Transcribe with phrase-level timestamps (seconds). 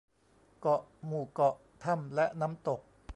[0.59, 2.81] เกาะ หมู่เกาะ ถ้ำ และน้ำตก